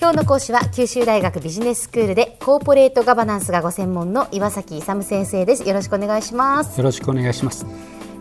[0.00, 5.68] 今日の講師は九州大学ビジネススクールでコーポレートガバナンスがご専門の岩崎勇先生です。
[5.68, 6.78] よろしくお願いします。
[6.78, 7.66] よろしくお願いします。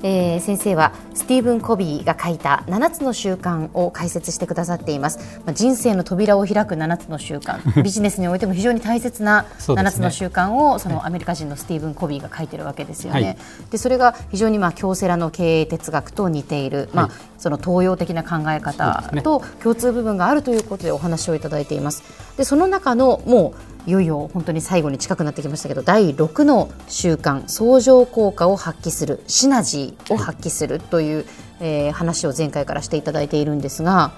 [0.04, 7.60] えー、先生はスティーブン・コビーが書いた7つの習慣を解説してくださっています、まあ、人生の扉を開く7つの習慣。
[7.82, 13.38] ビジネスにおいても非常に大切な7つの習慣をそのアメリカ人のスティーブン・コビーが書いてるわけですよね、はい、
[13.72, 17.09] でそれが非常にまあ京セラの経営哲学と似ている、まあ、
[17.40, 22.04] その東洋的な考え方と共通部分があるということでお話をいただいています。
[22.38, 23.54] でその中のも
[23.86, 31.26] ういよいよ本当に最後に近くなってきましたけど第6の習慣相乗効果を発揮するシナジーを発揮するという、はい、
[31.62, 34.12] えー、話を前回からしていただいているんですが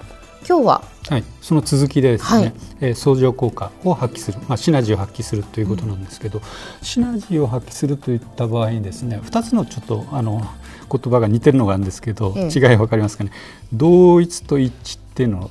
[0.46, 6.44] 今日は、はい、その続きでですね、はい、えー、相乗効果を発揮する、まあ、シナジーを発揮するということなんですけど、うん、
[6.84, 10.42] シナジーを発揮するといった場合にですね2つのちょっとあの
[10.92, 13.30] 言葉が似てるのがあるんですけど、ええ、違い分かりますかね？
[13.72, 15.50] 同一と一致っていうの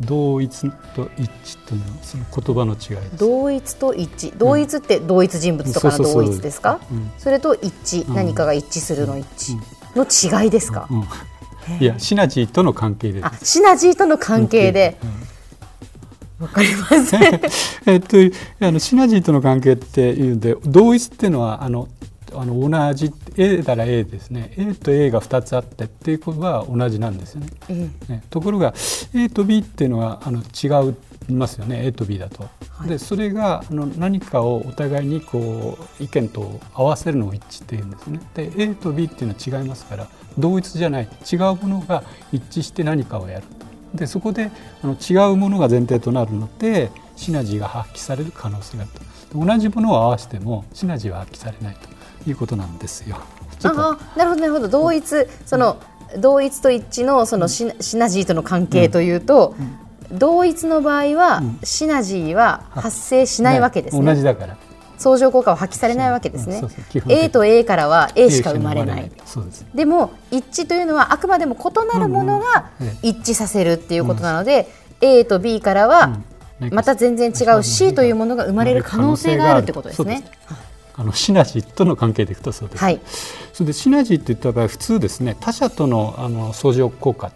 [0.00, 0.62] 同一
[0.94, 4.36] と一致というのはその言葉の違い同一と一致。
[4.36, 6.80] 同一って同一人物とかの同一ですか？
[7.18, 9.58] それと一致、何かが一致するの一致。
[9.94, 10.06] の
[10.44, 10.88] 違いですか、
[11.78, 14.96] いやシナジーとの関係であシナジーとの関係で、
[16.40, 17.40] わかりません。
[17.86, 18.16] えっと
[18.60, 21.88] あのシナジーとの関係っていうんで同一っていうのはあの
[22.34, 27.90] あの同じ A なら A ですね A と A が2つあってっていうことは同じなんですよね。
[28.08, 28.74] ねところが
[29.14, 30.96] A と B っていうのはあの違う
[31.28, 32.48] いますよね A と B だと。
[32.70, 38.20] はい、でそれがあの何かをお互いにこう意見と合わせるのを一致っていうんですね。
[38.34, 43.46] で A と B っていうのは違いますから同一じゃない違うものが一致して何かをやる
[43.92, 43.98] と。
[43.98, 44.50] でそこで
[44.82, 49.12] あの違うものが前提となるのでシナジーが発揮される可能性があると。
[49.34, 51.88] 同じものを合わせてもシナジーは発揮されないと。
[52.26, 53.18] いうことなんですよ。
[53.64, 54.68] あなるほどなるほど。
[54.68, 55.76] 同一その、
[56.18, 59.54] 同一と一致のそのシナシナジーとの関係というと、
[60.10, 64.04] うん、同一の場合は、うん、シナジーは発生しないわけですね。
[64.04, 64.56] 同じだから。
[64.98, 66.60] 相乗効果は発揮されないわけですね。
[66.60, 69.10] そうそう A と A からは A しか生まれない。
[69.10, 69.12] で
[69.74, 72.70] でも一致というのはあくまでも異なるものが
[73.02, 74.68] 一致させるっていうことなので、
[75.00, 76.20] うん、A と B からは
[76.70, 80.22] また全然違う C というものが生まれる可能性があるってことですね。
[81.02, 83.00] あのシナジーとの関係でいくとそうです、はい、
[83.52, 87.32] それでシナジーっていった場合普通ですね他者とのあの相乗効果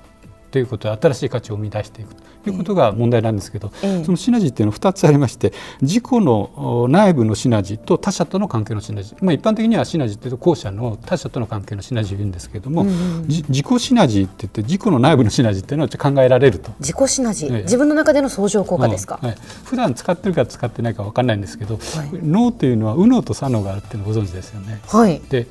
[0.51, 5.53] ということで新しい価値を生み出していくということが問題なんですけど、ええ、そのシナジーっていうのは2つありまして
[5.83, 16.73] 自己の内部のシナジーと他者との関係のシナジー、まあ、一般的にはシナジーっていうと後者の他者との関係のシナジーを言うんですけれども、うんうん、自己シナジーって言って自己の内部のシナジーっていうのは考えられると。
[16.81, 21.83] 自己シナジー、え、自分の中での相乗効果ですか、はい、普段使ってるか使ってないか分かんないんですけど、はい、
[22.23, 24.81] 脳というのは右脳と左脳があるっていうのをご存知ですよね。
[24.87, 25.47] はい、で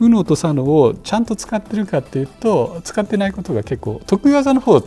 [0.00, 4.82] 右脳と左脳をちゃんと使ってるかっていうと使ってないことが結構得意技の方を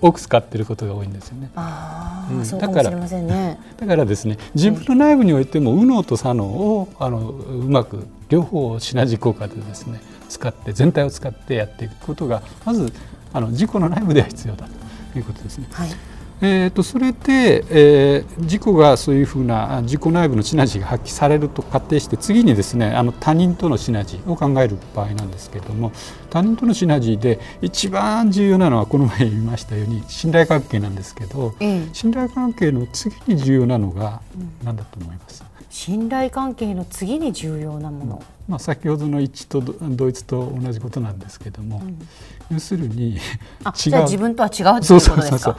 [0.00, 1.50] 多く使ってることが多いんですよね。
[1.56, 3.58] あうん、そうかもしれませんね。
[3.78, 12.92] だからですね自分の内部においても右脳と左脳をあのうまく両方シナジー効果でですね使って全体を使ってやっていくことがまず
[13.32, 14.68] あの自己の内部では必要だ
[15.12, 15.66] ということですね。
[15.72, 15.88] はい
[16.40, 25.92] えーと、それで、えー、自己がそういうふうな自己内部のシナジーが発揮されると仮定して次にですねあの他人とのシナジーを考える場合なんですけれども
[26.30, 34.20] 他人とのシナジーで一番重要なのはこの前言いましたように信頼関係なんですけど、うん、信頼関係の次に重要なのが
[34.62, 41.98] 何だと思います、信頼関係の次に重要なもの、まあ、先ほどの一致と同一と同じことなんですけども、うん、
[42.50, 43.20] 要するに違う。
[43.74, 45.08] じゃあ自分とは違うということですか？
[45.08, 45.56] そうそうそうそう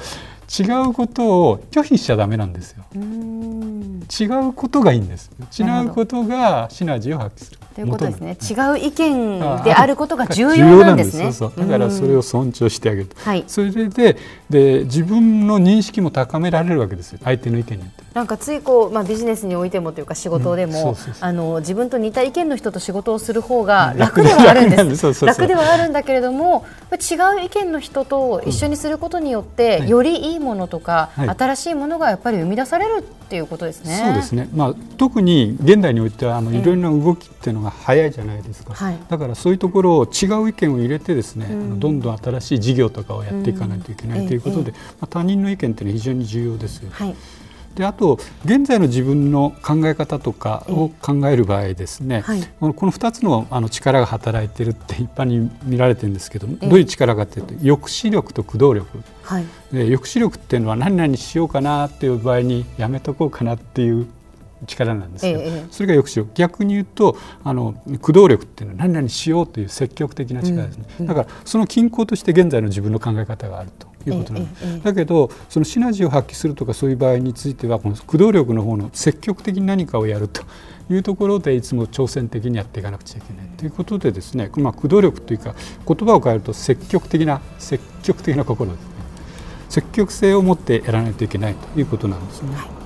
[0.47, 2.85] 違うことを拒否しちゃダメなんですよ。
[2.95, 5.31] 違うことがいいんです。
[5.59, 7.59] 違うことがシナジーを発揮する。
[7.75, 8.37] ということですね。
[8.41, 11.33] 違う意見であることが重要なんですね。
[11.33, 13.09] そうそうだからそれを尊重してあげる。
[13.15, 14.17] はい、それで
[14.49, 17.19] で自分の認識も高められるわけですよ。
[17.23, 18.05] 相手の意見によって。
[18.13, 25.05] なんかついこうまあビジネスにおいてもというか仕事でも、あの自分と似た意見の人と仕事をする方が楽ではあるんです。
[25.25, 26.63] 楽ではあるんだけれども、
[26.93, 34.01] 違う意見の人と一緒にすることによって、よりいいものとか、はい、新しいものがやっぱり生み出されるっていうことですね。
[34.05, 34.49] そうですね。
[34.53, 38.73] まあ特に現代においてはあのいろいろな動きっていうのが早いじゃないですか。
[38.73, 46.89] はい、だからそういうところを違う意見を入れてですね、うん、どんどん新しい事業とかをやっていかないといけないということで、まあ他人の意見っていうのは非常に重要ですよ。
[46.91, 47.15] はい
[47.75, 64.07] であと現在の自分の考え方とかを考える場合ですね、はい、この2つのあの力が働いているって一般に見られてるんですけどどういう力かというと抑止力と駆動力、はい、で抑止力っていうのは何々しようかなっていう場合にやめとこうかなっていう
[64.65, 66.31] 力なんですけど、ええ、それが抑止力。
[66.35, 80.41] 逆に言うとあの駆動力っていうのは何々しようという積極的な力ですね、うん、だからその均衡として現在の自分の考え方があるということなんです、え、だけどそのシナジーを発揮するとかそういう場合についてはこの駆動力の方の積極的に何かをやると
[80.89, 83.47] いうところでいつも挑戦的にやっていかなくちゃいけない。
[83.57, 85.55] ということでですね、まあ、駆動力というか
[85.87, 88.89] 言葉を変えると積極的な積極的な心ですね。
[89.69, 92.55] 積極性を持ってやらないといけないということなんですね。
[92.55, 92.84] はい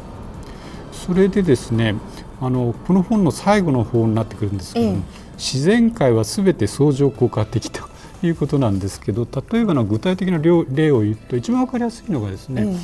[1.10, 1.96] それでですね
[2.40, 4.98] あのこの本の最後の方になってくるんですけど、ええ、
[5.38, 7.82] 自然界はすべて相乗効果的と
[8.22, 10.66] いうことなんですけど例えばの具体的な例を
[11.02, 12.78] 言うと一番分かりやすいのがですね、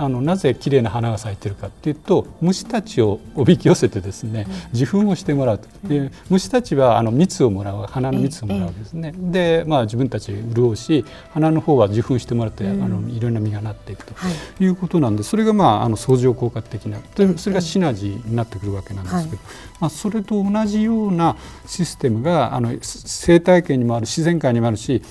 [0.00, 5.68] あのなぜ綺麗な花が咲いてるかっていうと虫たちをおびき寄せてですね受粉をしてもらうと。
[5.86, 14.14] で虫たちはあの蜜をもらう花の蜜をもらうわけですね、で、まあ、自分たち潤うし花の方は受粉してもらって、あのいろんな実がなっていくと
[14.58, 14.70] い。
[14.70, 16.98] うことなんでそれが、まあ、あの相乗効果的な
[17.36, 19.42] それがシナジーになってくるわけなんですけど、
[19.80, 21.36] まあ、それと同じような
[21.66, 25.02] システムがあの生態系にもある自然界にもあるし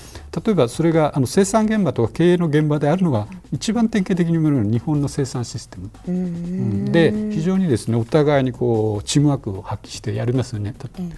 [0.44, 10.74] 例えばそれがあの生産現場とか経営の現場であるのが一番典型的に見るのは日本の生産システム、うん、で非常にですねお互いにこうチームワークを発揮してやりますよね、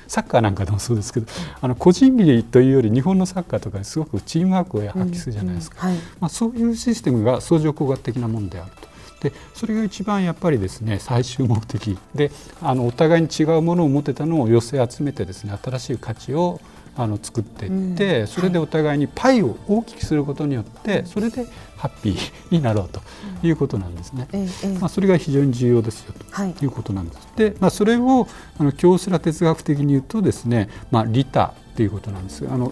[0.06, 1.26] サッカーなんかでもそうですけど
[1.60, 8.92] あの個人技というより日本のサッカーとかすごくチームワークを発揮するじゃないですか、はい、まあ、そういうシステムが相乗効果的なものであると。
[9.22, 11.96] でそれが一番やっぱりですね最終目的。
[12.12, 16.60] であのお互いに違うものを持てたのを寄せ集めてですね新しい価値を
[16.96, 21.46] あの作っていって、うん、それでお互いにパイを大きくすることによってそれで
[21.76, 23.00] ハッピー になろうと
[23.42, 24.28] いうことなんですね。
[24.32, 26.68] うんまあ、それが非常に重要ですよとい。
[26.68, 27.16] うことなんです。
[27.16, 28.28] はい、で、まあ、それを
[28.58, 32.46] あの京セラ哲学的に言うとですね、まあ、利他っていうことなんです。
[32.48, 32.70] あの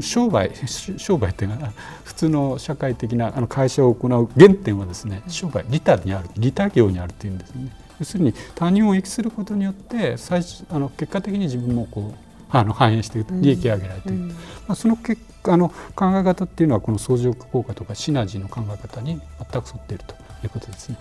[0.00, 0.52] 商売
[0.96, 1.72] 商売っていうのは
[2.04, 7.70] 普通の社会的なあの会社を行う原点はですね商売利他にある利他業にあるっていうんですね。
[7.98, 14.34] 要するに他人を益することによって最初あの結果的に自分もこうあの反映して利益を上げられている、うん、ま
[14.68, 19.20] あ、その結果あの考え方っていうのはこの相乗効果とかシナジーの考え方に
[19.50, 20.14] 全く沿っていると
[20.44, 20.98] いうことですね。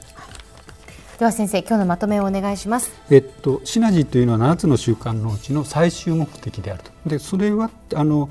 [1.18, 2.92] では先生今日のまとめをお願いします。
[3.09, 6.92] えっとシナジーというのは7つの習慣のうちの最終目的であると。
[7.06, 8.30] でそれはあの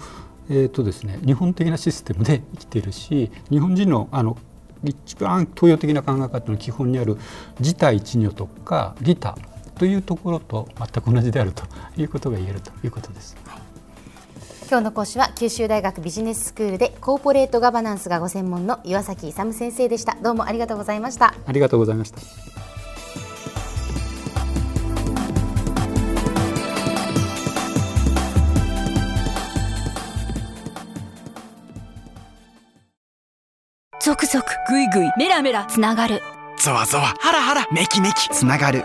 [0.50, 4.36] えっとですね日本的なシステムで生きているし日本人のあの
[4.84, 7.16] 一番東洋的な考え方の基本にある
[7.58, 9.34] 自体一如とか利他
[9.78, 11.64] というところと全く同じであると
[11.96, 13.36] いうことが言えるということです。
[14.68, 20.16] 今日の講師は九州大学ビジネススクールでコーポレートガバナンスがご専門の岩崎勇先生でした。
[20.22, 21.34] どうもありがとうございました。
[21.46, 22.20] ありがとうございました。
[34.00, 36.22] 続々ぐいぐいメラメラつながる。
[36.58, 38.84] ゾワゾワハラハラメキメキつながる